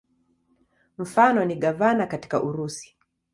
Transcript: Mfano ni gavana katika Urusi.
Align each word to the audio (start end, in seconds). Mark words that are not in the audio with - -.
Mfano 0.97 1.45
ni 1.45 1.55
gavana 1.55 2.07
katika 2.07 2.43
Urusi. 2.43 2.95